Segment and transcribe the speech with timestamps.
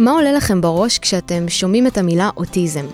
[0.00, 2.86] מה עולה לכם בראש כשאתם שומעים את המילה אוטיזם?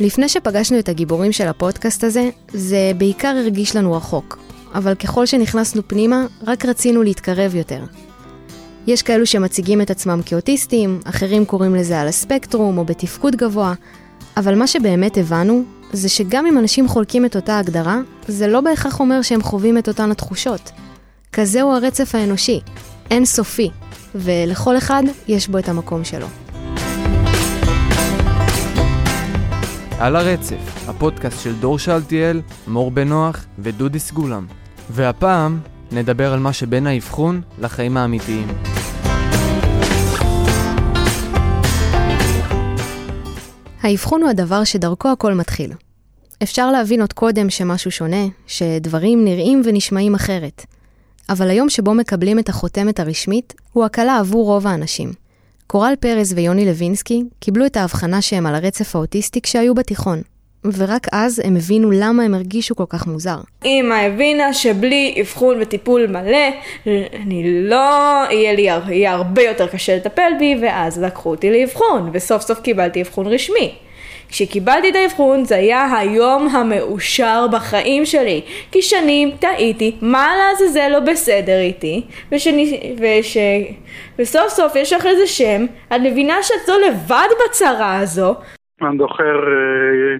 [0.00, 4.38] לפני שפגשנו את הגיבורים של הפודקאסט הזה, זה בעיקר הרגיש לנו רחוק,
[4.74, 7.84] אבל ככל שנכנסנו פנימה, רק רצינו להתקרב יותר.
[8.86, 13.74] יש כאלו שמציגים את עצמם כאוטיסטים, אחרים קוראים לזה על הספקטרום או בתפקוד גבוה,
[14.36, 19.00] אבל מה שבאמת הבנו, זה שגם אם אנשים חולקים את אותה הגדרה, זה לא בהכרח
[19.00, 20.70] אומר שהם חווים את אותן התחושות.
[21.32, 22.60] כזהו הרצף האנושי,
[23.10, 23.70] אין סופי,
[24.14, 26.26] ולכל אחד יש בו את המקום שלו.
[29.98, 34.46] על הרצף, הפודקאסט של דור שאלתיאל, מור בנוח ודודי סגולם.
[34.90, 35.60] והפעם
[35.92, 38.48] נדבר על מה שבין האבחון לחיים האמיתיים.
[43.82, 45.72] האבחון הוא הדבר שדרכו הכל מתחיל.
[46.42, 50.66] אפשר להבין עוד קודם שמשהו שונה, שדברים נראים ונשמעים אחרת.
[51.30, 55.12] אבל היום שבו מקבלים את החותמת הרשמית, הוא הקלה עבור רוב האנשים.
[55.66, 60.22] קורל פרז ויוני לוינסקי קיבלו את ההבחנה שהם על הרצף האוטיסטי כשהיו בתיכון,
[60.64, 63.36] ורק אז הם הבינו למה הם הרגישו כל כך מוזר.
[63.64, 66.48] אמא הבינה שבלי אבחון וטיפול מלא,
[67.22, 67.76] אני לא...
[68.30, 73.02] יהיה לי יהיה הרבה יותר קשה לטפל בי, ואז לקחו אותי לאבחון, וסוף סוף קיבלתי
[73.02, 73.74] אבחון רשמי.
[74.34, 78.40] כשקיבלתי את האבחון זה היה היום המאושר בחיים שלי.
[78.72, 82.06] כי שנים טעיתי מה לעזאזל לא בסדר איתי?
[82.32, 82.64] ושני,
[83.00, 83.36] וש,
[84.18, 88.34] וסוף סוף יש לך איזה שם את מבינה שאת לא לבד בצרה הזו?
[88.82, 90.16] אני זוכר אה,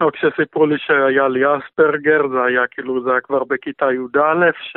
[0.00, 4.76] לא, כשסיפרו לי שהיה לי אספרגר זה היה כאילו זה היה כבר בכיתה י"א ש...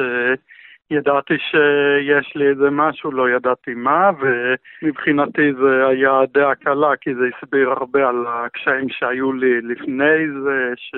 [0.92, 7.22] ידעתי שיש לי איזה משהו, לא ידעתי מה, ומבחינתי זה היה די הקלה, כי זה
[7.38, 10.96] הסביר הרבה על הקשיים שהיו לי לפני זה, ש...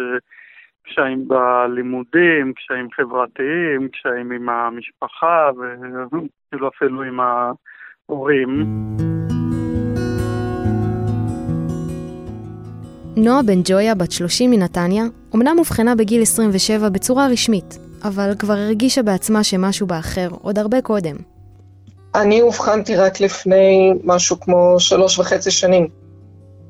[0.92, 8.66] קשיים בלימודים, קשיים חברתיים, קשיים עם המשפחה, וכאילו אפילו עם ההורים.
[13.18, 15.04] נועה בן ג'ויה, בת 30 מנתניה,
[15.36, 21.16] אמנם אובחנה בגיל 27 בצורה רשמית, אבל כבר הרגישה בעצמה שמשהו באחר עוד הרבה קודם.
[22.16, 25.88] אני אובחנתי רק לפני משהו כמו שלוש וחצי שנים.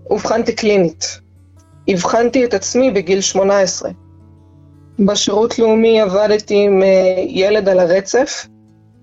[0.09, 1.19] אובחנתי קלינית.
[1.93, 3.91] אבחנתי את עצמי בגיל 18.
[4.99, 8.47] בשירות לאומי עבדתי עם אה, ילד על הרצף,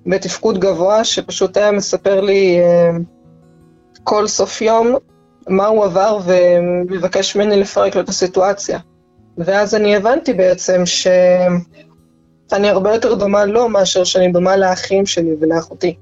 [0.07, 2.91] בתפקוד גבוה, שפשוט היה מספר לי אה,
[4.05, 4.97] כל סוף יום
[5.49, 8.79] מה הוא עבר ומבקש ממני לפרק לו את הסיטואציה.
[9.39, 11.07] ואז אני הבנתי בעצם ש...
[12.53, 15.95] אני הרבה יותר דומה לו מאשר שאני דומה לאחים שלי ולאחותי.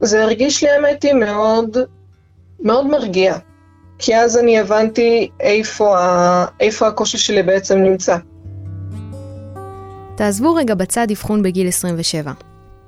[0.00, 1.76] זה הרגיש לי, האמת היא, מאוד,
[2.60, 3.36] מאוד מרגיע.
[3.98, 6.46] כי אז אני הבנתי איפה, ה...
[6.60, 8.16] איפה הקושי שלי בעצם נמצא.
[10.16, 12.32] תעזבו רגע בצד אבחון בגיל 27.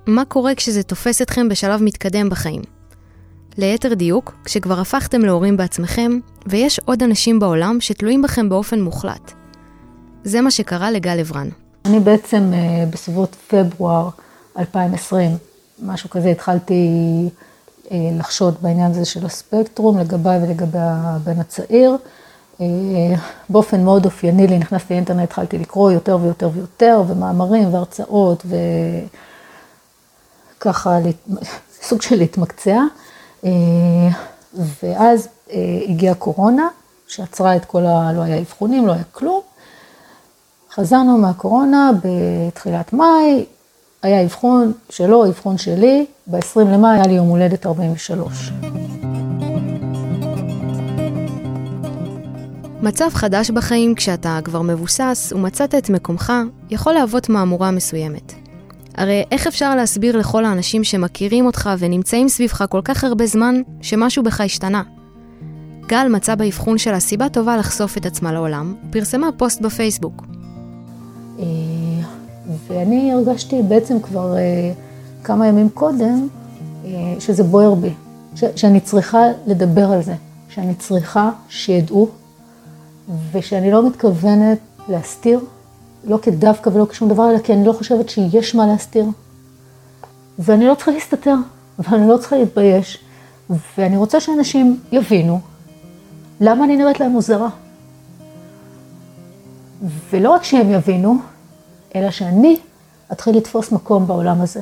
[0.06, 2.62] מה קורה כשזה תופס אתכם בשלב מתקדם בחיים?
[3.58, 9.32] ליתר דיוק, כשכבר הפכתם להורים בעצמכם, ויש עוד אנשים בעולם שתלויים בכם באופן מוחלט.
[10.24, 11.48] זה מה שקרה לגל עברן.
[11.86, 14.08] אני בעצם אה, בסביבות פברואר
[14.58, 15.36] 2020,
[15.82, 16.88] משהו כזה, התחלתי
[17.90, 21.96] אה, לחשוד בעניין הזה של הספקטרום, לגביי ולגבי הבן הצעיר.
[22.60, 22.66] אה,
[23.48, 28.46] באופן מאוד אופייני לי, נכנסתי לאינטרנט, התחלתי לקרוא יותר ויותר ויותר, ומאמרים והרצאות,
[30.58, 30.98] וככה
[31.88, 32.80] סוג של להתמקצע.
[34.82, 35.28] ואז
[35.88, 36.68] הגיעה קורונה,
[37.06, 38.12] שעצרה את כל ה...
[38.12, 39.40] לא היה אבחונים, לא היה כלום.
[40.76, 43.44] חזרנו מהקורונה בתחילת מאי,
[44.02, 48.52] היה אבחון שלו, אבחון שלי, ב-20 למאי היה לי יום הולדת 43.
[52.82, 56.32] מצב חדש בחיים כשאתה כבר מבוסס ומצאת את מקומך,
[56.70, 58.32] יכול להוות מהמורה מסוימת.
[58.96, 64.22] הרי איך אפשר להסביר לכל האנשים שמכירים אותך ונמצאים סביבך כל כך הרבה זמן, שמשהו
[64.22, 64.82] בך השתנה?
[65.86, 70.35] גל מצא באבחון שלה סיבה טובה לחשוף את עצמה לעולם, ופרסמה פוסט בפייסבוק.
[71.38, 71.44] אה,
[72.66, 74.72] ואני הרגשתי בעצם כבר אה,
[75.24, 76.28] כמה ימים קודם
[76.84, 77.90] אה, שזה בוער בי,
[78.56, 80.14] שאני צריכה לדבר על זה,
[80.48, 82.08] שאני צריכה שידעו,
[83.32, 85.40] ושאני לא מתכוונת להסתיר,
[86.04, 89.04] לא כדווקא ולא כשום דבר, אלא כי אני לא חושבת שיש מה להסתיר.
[90.38, 91.34] ואני לא צריכה להסתתר,
[91.78, 93.04] ואני לא צריכה להתבייש,
[93.78, 95.40] ואני רוצה שאנשים יבינו
[96.40, 97.48] למה אני נראית להם מוזרה.
[100.10, 101.18] ולא רק שהם יבינו,
[101.94, 102.56] אלא שאני
[103.12, 104.60] אתחיל לתפוס מקום בעולם הזה.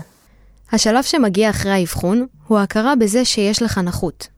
[0.72, 4.28] השלב שמגיע אחרי האבחון הוא ההכרה בזה שיש לך נכות.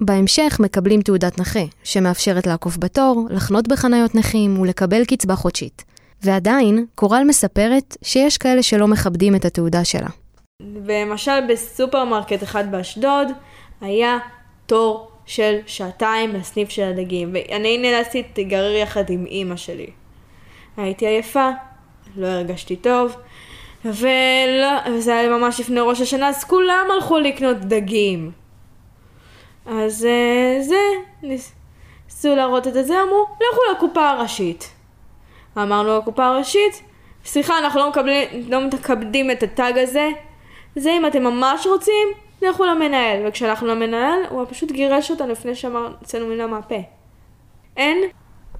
[0.00, 5.84] בהמשך מקבלים תעודת נכה, שמאפשרת לעקוף בתור, לחנות בחניות נכים ולקבל קצבה חודשית.
[6.22, 10.08] ועדיין, קורל מספרת שיש כאלה שלא מכבדים את התעודה שלה.
[10.88, 13.28] למשל בסופרמרקט אחד באשדוד,
[13.80, 14.18] היה
[14.66, 19.86] תור של שעתיים לסניף של הדגים, ואני נאלצתי להיגרר יחד עם אימא שלי.
[20.76, 21.50] הייתי עייפה,
[22.16, 23.16] לא הרגשתי טוב,
[23.84, 28.30] ולא, וזה היה ממש לפני ראש השנה, אז כולם הלכו לקנות דגים.
[29.66, 30.80] אז uh, זה,
[31.22, 34.70] ניסו להראות את זה, אמרו, לכו לקופה הראשית.
[35.58, 36.82] אמרנו לקופה הראשית,
[37.24, 40.08] סליחה, אנחנו לא מקבלים, לא מקבלים את הטאג הזה,
[40.76, 42.08] זה אם אתם ממש רוצים,
[42.42, 43.26] לכו למנהל.
[43.26, 46.78] וכשהלכנו למנהל, הוא פשוט גירש אותנו לפני שאמרנו מילה מהפה.
[47.76, 47.98] אין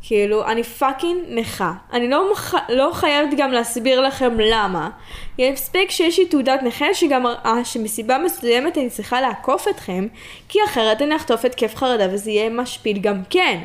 [0.03, 1.73] כאילו, אני fucking נכה.
[1.93, 2.55] אני לא, מח...
[2.69, 4.91] לא חייבת גם להסביר לכם למה.
[5.39, 10.07] יש מספיק שיש לי תעודת נכה שגם מראה שמסיבה מסוימת אני צריכה לעקוף אתכם,
[10.49, 13.59] כי אחרת אני אחטוף התקף חרדה וזה יהיה משפיל גם כן.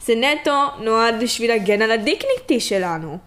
[0.00, 3.18] זה נטו נועד בשביל להגן על הדיקניטי שלנו.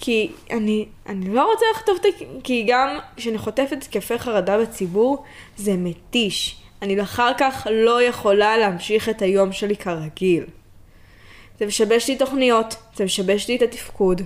[0.00, 2.14] כי אני, אני לא רוצה לחטוף את...
[2.44, 5.24] כי גם כשאני חוטפת התקפי חרדה בציבור,
[5.56, 6.56] זה מתיש.
[6.82, 10.44] אני אחר כך לא יכולה להמשיך את היום שלי כרגיל.
[11.58, 14.22] זה משבש לי תוכניות, זה משבש לי את התפקוד.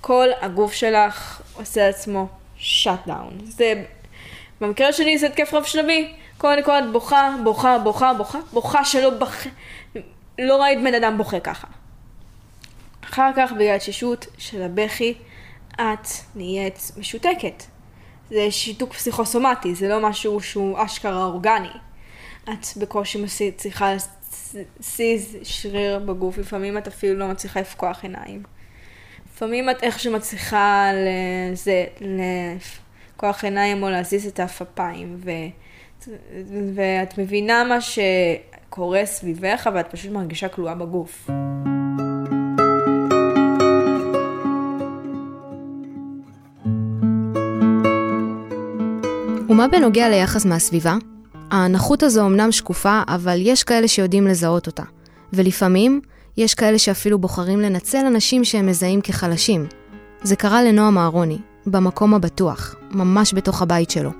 [0.00, 3.38] כל הגוף שלך עושה עצמו שאט דאון.
[3.44, 3.84] זה,
[4.60, 6.14] במקרה שלי זה התקף רב שלבי.
[6.38, 9.46] קודם כל את בוכה, בוכה, בוכה, בוכה, בוכה שלא בח...
[10.38, 11.66] לא ראית בן אדם בוכה ככה.
[13.04, 15.14] אחר כך בגלל התשישות של הבכי,
[15.74, 17.62] את נהיית משותקת.
[18.30, 21.68] זה שיתוק פסיכוסומטי, זה לא משהו שהוא אשכרה אורגני.
[22.44, 23.92] את בקושי מצליחה
[24.82, 28.42] סיז שריר בגוף, לפעמים את אפילו לא מצליחה לפקוח עיניים.
[29.34, 35.30] לפעמים את איכשהו מצליחה לזה, לפקוח עיניים או להזיז את האפפיים, ו...
[36.74, 41.30] ואת מבינה מה שקורה סביבך, אבל את פשוט מרגישה כלואה בגוף.
[49.48, 50.94] ומה בנוגע ליחס מהסביבה?
[51.50, 54.82] הנכות הזו אמנם שקופה, אבל יש כאלה שיודעים לזהות אותה.
[55.32, 56.00] ולפעמים,
[56.36, 59.66] יש כאלה שאפילו בוחרים לנצל אנשים שהם מזהים כחלשים.
[60.22, 64.10] זה קרה לנועם אהרוני, במקום הבטוח, ממש בתוך הבית שלו.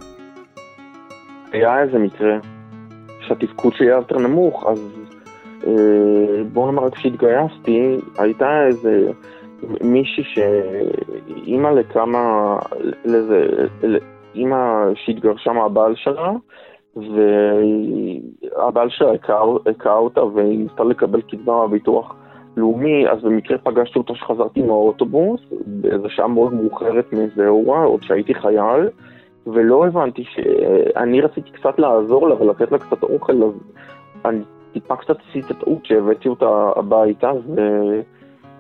[1.52, 2.38] היה איזה מקרה
[3.20, 4.78] שהתפקוד שלי היה יותר נמוך, אז
[5.66, 9.10] אה, בוא נאמר רק כשהתגייסתי, הייתה איזה
[9.80, 12.56] מישהי שאימא לכמה,
[13.04, 13.46] לאיזה,
[14.34, 14.56] אימא
[14.94, 16.32] שהתגרשה מהבעל שלה,
[18.56, 19.12] והבעל שלה
[19.66, 22.14] הכה אותה והיא ניסתה לקבל קצבה מהביטוח
[22.56, 28.34] לאומי, אז במקרה פגשתי אותה שחזרתי מהאוטובוס, באיזה שעה מאוד מאוחרת מאיזה אירוע, עוד שהייתי
[28.34, 28.88] חייל,
[29.46, 33.52] ולא הבנתי שאני רציתי קצת לעזור לה ולתת לה קצת אוכל, אז
[34.24, 34.40] אני
[34.72, 37.32] טיפה קצת עשיתי את הטעות שהבאתי אותה הביתה,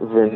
[0.00, 0.28] ו...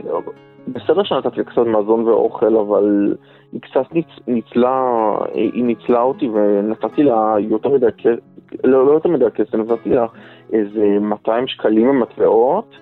[0.68, 3.14] בסדר שנתתי לה קצת מזון ואוכל, אבל
[3.52, 4.06] היא קצת ניצ...
[4.26, 8.18] ניצלה, היא ניצלה אותי ונתתי לה יותר מדי כסף,
[8.64, 10.06] לא, לא יותר מדי כסף, נתתי לה
[10.52, 12.74] איזה 200 שקלים במטבעות,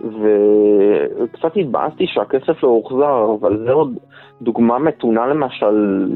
[0.00, 3.98] וקצת התבאסתי שהכסף לא הוחזר, אבל זה עוד
[4.42, 6.06] דוגמה מתונה למשל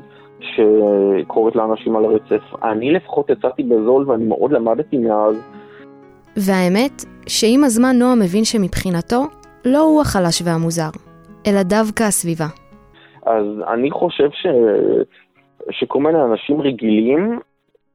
[0.40, 2.42] שקורית לאנשים על הרצף.
[2.62, 5.34] אני לפחות יצאתי בזול ואני מאוד למדתי מאז.
[6.36, 9.22] והאמת, שעם הזמן נועה מבין שמבחינתו,
[9.64, 11.09] לא הוא החלש והמוזר,
[11.46, 12.46] אלא דווקא הסביבה.
[13.26, 14.46] אז אני חושב ש...
[15.70, 17.40] שכל מיני אנשים רגילים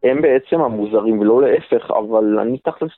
[0.03, 2.91] הם בעצם המוזרים ולא להפך, אבל אני תכלס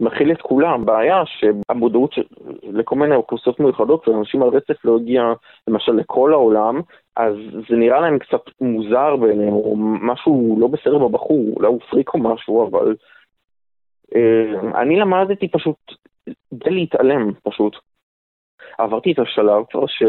[0.00, 0.84] מכיל את כולם.
[0.84, 2.18] בעיה שהמודעות ש...
[2.62, 5.22] לכל מיני אוכלוסיות מיוחדות ואנשים על רצף לא הגיע
[5.68, 6.80] למשל לכל העולם,
[7.16, 7.34] אז
[7.68, 12.18] זה נראה להם קצת מוזר בעיניהם, או משהו לא בסדר בבחור, אולי הוא פריק או
[12.18, 12.96] משהו, אבל
[14.14, 15.76] אה, אני למדתי פשוט
[16.52, 17.76] די להתעלם פשוט.
[18.78, 20.02] עברתי את השלב כבר ש...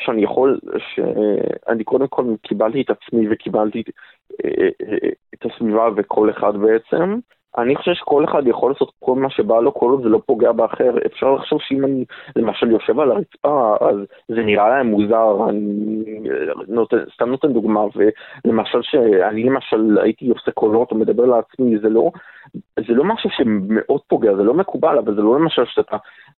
[0.00, 0.60] שאני יכול,
[0.94, 3.82] שאני קודם כל קיבלתי את עצמי וקיבלתי
[5.34, 7.18] את הסביבה וכל אחד בעצם.
[7.58, 10.52] אני חושב שכל אחד יכול לעשות כל מה שבא לו, כל עוד זה לא פוגע
[10.52, 10.94] באחר.
[11.06, 12.04] אפשר לחשוב שאם אני
[12.36, 13.96] למשל יושב על הרצפה, אז
[14.28, 15.48] זה נראה להם מוזר.
[15.48, 16.04] אני
[16.68, 22.10] נותן, סתם נותן דוגמה, ולמשל שאני למשל הייתי עושה קולות או מדבר לעצמי, זה לא,
[22.76, 25.96] זה לא משהו שמאוד פוגע, זה לא מקובל, אבל זה לא למשל שאתה,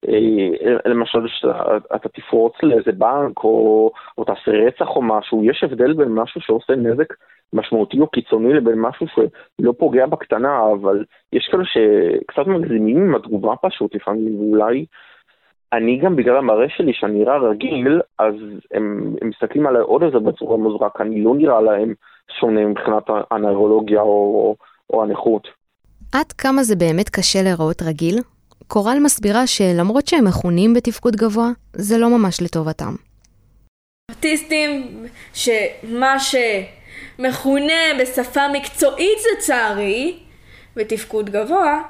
[0.09, 6.09] אה, למשל שאתה תפרוץ לאיזה בנק או, או תעשה רצח או משהו, יש הבדל בין
[6.09, 7.15] משהו שעושה נזק
[7.53, 13.55] משמעותי או קיצוני לבין משהו שלא פוגע בקטנה, אבל יש כאלה שקצת מגזימים עם התגובה
[13.63, 14.87] פשוט לפעמים, ואולי
[15.73, 18.35] אני גם בגלל המראה שלי שאני נראה רגיל, אז
[18.73, 21.95] הם, הם מסתכלים עליי עוד איזה בצורה מוזרה, כי אני לא נראה להם
[22.41, 24.57] שונה מבחינת הנוירולוגיה או,
[24.91, 25.49] או הנכות.
[26.13, 28.19] עד כמה זה באמת קשה להיראות רגיל?
[28.69, 32.93] קורל מסבירה שלמרות שהם מכונים בתפקוד גבוה, זה לא ממש לטובתם.
[34.11, 34.71] אוטיסטים,
[35.35, 36.19] שמה
[37.17, 40.19] שמכונה בשפה מקצועית לצערי,
[40.77, 41.83] ותפקוד גבוה,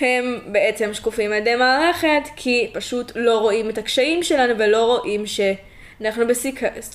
[0.00, 5.24] הם בעצם שקופים על ידי מערכת, כי פשוט לא רואים את הקשיים שלנו ולא רואים
[5.26, 6.24] שאנחנו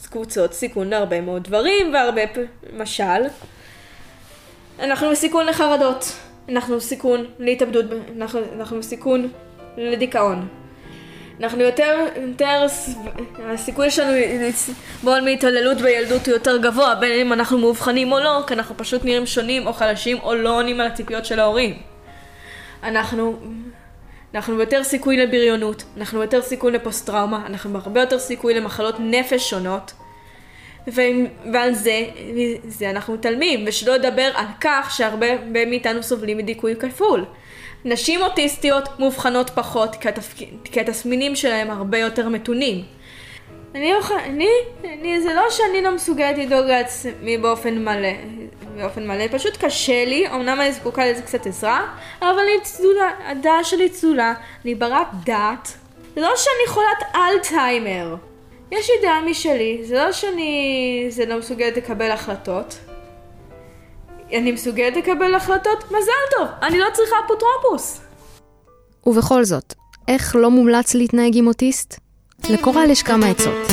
[0.06, 2.22] בקבוצות סיכון להרבה מאוד דברים, והרבה,
[2.74, 3.24] משל,
[4.80, 6.06] אנחנו בסיכון לחרדות,
[6.50, 7.86] אנחנו בסיכון להתאבדות,
[8.18, 9.32] אנחנו, אנחנו בסיכון
[9.78, 10.61] לדיכאון.
[11.44, 12.66] אנחנו יותר, יותר,
[13.54, 18.54] הסיכוי שלנו לסבול מהתעללות בילדות הוא יותר גבוה, בין אם אנחנו מאובחנים או לא, כי
[18.54, 21.78] אנחנו פשוט נראים שונים או חלשים או לא עונים על הציפיות של ההורים.
[22.84, 23.40] אנחנו,
[24.36, 29.50] אנחנו ביותר סיכוי לבריונות, אנחנו ביותר סיכוי לפוסט טראומה, אנחנו בהרבה יותר סיכוי למחלות נפש
[29.50, 29.94] שונות,
[30.88, 31.02] ו-
[31.54, 32.06] ועל זה,
[32.68, 35.28] זה אנחנו מתעלמים, ושלא לדבר על כך שהרבה
[35.66, 37.26] מאיתנו סובלים מדיכוי כפול.
[37.86, 39.96] נשים אוטיסטיות מאובחנות פחות
[40.64, 42.84] כי התסמינים שלהם הרבה יותר מתונים.
[43.76, 43.94] אני,
[44.26, 44.50] אני,
[44.84, 48.10] אני, זה לא שאני לא מסוגלת לדאוג לעצמי באופן מלא,
[48.78, 51.88] באופן מלא, פשוט קשה לי, אמנם אני זקוקה לזה קצת עזרה,
[52.22, 54.34] אבל אני צלולה, הדעה שלי צלולה,
[54.66, 55.74] אני ברת דעת.
[56.16, 58.16] זה לא שאני חולת אלצהיימר.
[58.72, 62.91] יש לי דעה משלי, זה לא שאני זה לא מסוגלת לקבל החלטות.
[64.34, 65.84] אני מסוגלת לקבל החלטות?
[65.86, 68.02] מזל טוב, אני לא צריכה אפוטרופוס.
[69.06, 69.74] ובכל זאת,
[70.08, 72.00] איך לא מומלץ להתנהג עם אוטיסט?
[72.50, 73.72] לקורל יש כמה עצות.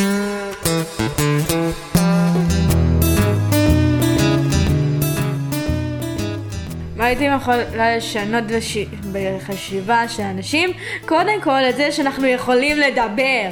[6.97, 8.79] מה הייתי יכולה לשנות בש...
[9.13, 10.71] בחשיבה של אנשים?
[11.07, 13.49] קודם כל את זה שאנחנו יכולים לדבר.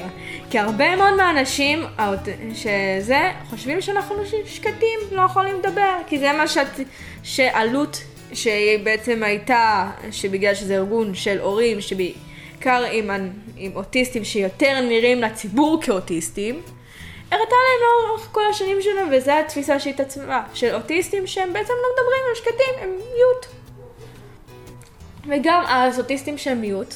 [0.50, 1.84] כי הרבה מאוד מהאנשים
[2.54, 5.94] שזה חושבים שאנחנו שקטים, לא יכולים לדבר.
[6.06, 6.80] כי זה מה שאת...
[7.22, 13.10] שעלות שהיא בעצם הייתה, שבגלל שזה ארגון של הורים שבעיקר עם,
[13.56, 16.62] עם אוטיסטים שיותר נראים לציבור כאוטיסטים,
[17.30, 22.22] הראתה להם לאורך כל השנים שלהם, וזו התפיסה שהתעצמה, של אוטיסטים שהם בעצם לא מדברים,
[22.28, 23.46] הם שקטים, הם מיוט.
[25.28, 26.94] וגם אז אוטיסטים שהם מיוט,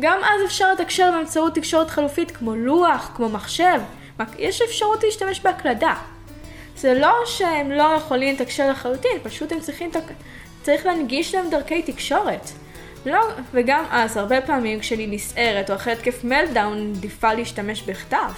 [0.00, 3.80] גם אז אפשר לתקשר באמצעות תקשורת חלופית כמו לוח, כמו מחשב,
[4.38, 5.94] יש אפשרות להשתמש בהקלדה.
[6.76, 9.90] זה לא שהם לא יכולים לתקשר לחלוטין, פשוט הם צריכים,
[10.62, 12.50] צריך להנגיש להם דרכי תקשורת.
[13.06, 13.20] לא,
[13.52, 18.32] וגם אז, הרבה פעמים כשאני נסערת או אחרי התקף מלדאון, עדיפה להשתמש בכתב.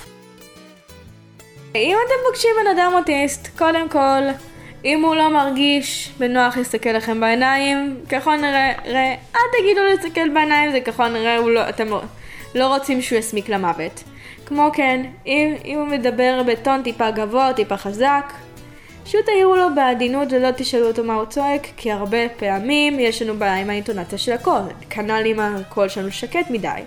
[1.74, 4.22] אם אתם פוגשים בן אדם אוטיסט, קודם כל,
[4.84, 10.72] אם הוא לא מרגיש בנוח להסתכל לכם בעיניים, ככל נראה, ראה, אל תגידו להסתכל בעיניים,
[10.72, 12.02] זה ככל נראה, לא, אתם לא,
[12.54, 14.04] לא רוצים שהוא יסמיק למוות.
[14.46, 18.32] כמו כן, אם, אם הוא מדבר בטון טיפה גבוה, טיפה חזק,
[19.04, 23.36] פשוט תעירו לו בעדינות ולא תשאלו אותו מה הוא צועק, כי הרבה פעמים יש לנו
[23.36, 26.80] בעיה עם האינטונציה של הקול, כנ"ל אם הקול שלנו שקט מדי.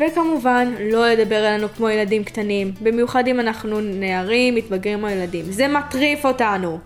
[0.00, 5.44] וכמובן, לא לדבר אלינו כמו ילדים קטנים, במיוחד אם אנחנו נערים, מתבגרים או ילדים.
[5.44, 6.78] זה מטריף אותנו.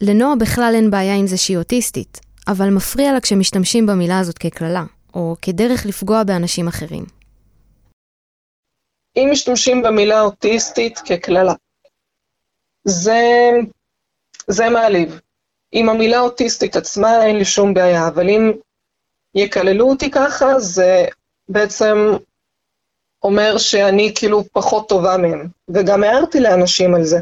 [0.00, 4.84] לנועה בכלל אין בעיה עם זה שהיא אוטיסטית, אבל מפריע לה כשמשתמשים במילה הזאת כקללה,
[5.14, 7.04] או כדרך לפגוע באנשים אחרים.
[9.16, 11.54] אם משתמשים במילה אוטיסטית כקללה,
[12.84, 13.50] זה,
[14.46, 15.20] זה מעליב.
[15.72, 18.52] עם המילה אוטיסטית עצמה אין לי שום בעיה, אבל אם
[19.34, 21.04] יקללו אותי ככה, זה
[21.48, 21.96] בעצם
[23.22, 25.48] אומר שאני כאילו פחות טובה מהם.
[25.68, 27.20] וגם הערתי לאנשים על זה,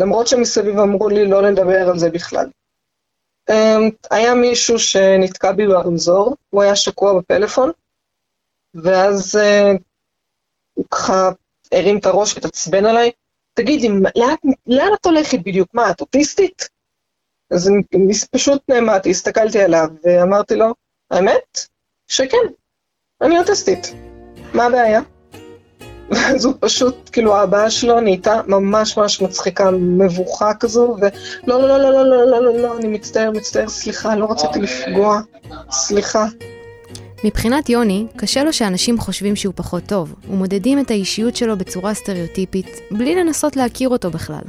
[0.00, 2.50] למרות שמסביב אמרו לי לא לדבר על זה בכלל.
[3.50, 7.70] אמ, היה מישהו שנתקע בי ברמזור, הוא היה שקוע בפלאפון,
[8.74, 9.72] ואז אה,
[10.74, 11.30] הוא ככה
[11.72, 13.10] הרים את הראש והתעצבן עליי,
[13.54, 14.34] תגידי, לאן,
[14.66, 15.68] לאן את הולכת בדיוק?
[15.74, 16.68] מה, את אוטיסטית?
[17.50, 20.74] אז אני פשוט נעמדתי, הסתכלתי עליו ואמרתי לו,
[21.10, 21.66] האמת?
[22.08, 22.46] שכן,
[23.20, 23.86] אני אוטיסטית.
[24.54, 25.00] מה הבעיה?
[26.10, 31.78] ואז הוא פשוט, כאילו ההבעה שלו נהייתה ממש ממש מצחיקה, מבוכה כזו, ולא, לא, לא,
[31.78, 35.20] לא, לא, לא, לא, לא, לא, אני מצטער, מצטער, סליחה, לא רציתי לפגוע,
[35.70, 36.26] סליחה.
[37.24, 42.80] מבחינת יוני, קשה לו שאנשים חושבים שהוא פחות טוב, ומודדים את האישיות שלו בצורה סטריאוטיפית,
[42.90, 44.42] בלי לנסות להכיר אותו בכלל.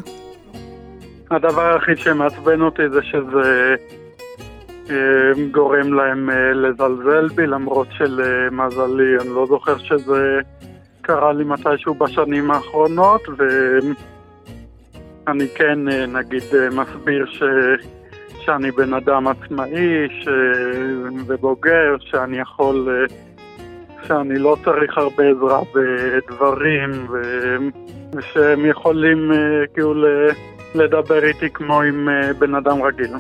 [1.32, 3.76] הדבר היחיד שמעצבן אותי זה שזה
[4.90, 4.96] אה,
[5.52, 10.40] גורם להם אה, לזלזל בי, למרות שלמזלי אני לא זוכר שזה
[11.02, 17.44] קרה לי מתישהו בשנים האחרונות, ואני כן אה, נגיד מסביר ש...
[18.40, 20.28] שאני בן אדם עצמאי ש...
[21.28, 23.06] ובוגר, שאני יכול,
[24.08, 27.22] שאני לא צריך הרבה עזרה בדברים, ו...
[28.14, 29.32] ושהם יכולים
[29.74, 29.94] כאילו
[30.76, 33.14] לדבר איתי כמו עם בן אדם רגיל.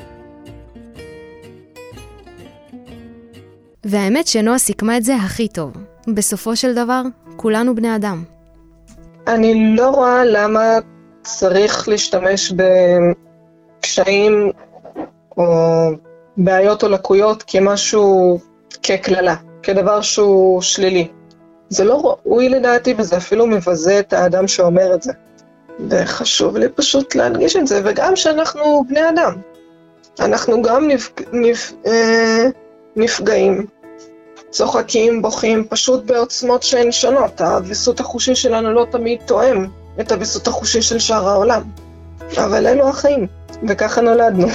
[3.83, 5.73] והאמת שנועה סיכמה את זה הכי טוב.
[6.07, 7.01] בסופו של דבר,
[7.35, 8.23] כולנו בני אדם.
[9.27, 10.77] אני לא רואה למה
[11.23, 12.53] צריך להשתמש
[13.79, 14.51] בקשיים
[15.37, 15.43] או
[16.37, 18.39] בעיות או לקויות כמשהו,
[18.83, 21.07] כקללה, כדבר שהוא שלילי.
[21.69, 25.11] זה לא ראוי לדעתי וזה אפילו מבזה את האדם שאומר את זה.
[25.89, 29.33] וחשוב לי פשוט להנגיש את זה, וגם שאנחנו בני אדם.
[30.19, 31.23] אנחנו גם נפג...
[31.33, 31.73] נפ...
[31.87, 32.45] אה...
[32.95, 33.65] נפגעים,
[34.51, 37.41] צוחקים, בוכים, פשוט בעוצמות שהן שונות.
[37.41, 39.65] הוויסות החושי שלנו לא תמיד תואם
[39.99, 41.61] את הוויסות החושי של שאר העולם.
[42.37, 43.27] אבל אלו החיים,
[43.67, 44.47] וככה נולדנו.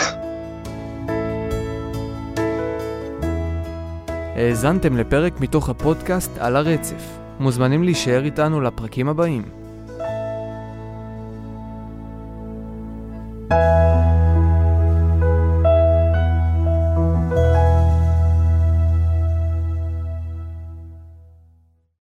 [4.37, 7.19] האזנתם לפרק מתוך הפודקאסט על הרצף.
[7.41, 9.66] מוזמנים להישאר איתנו לפרקים הבאים.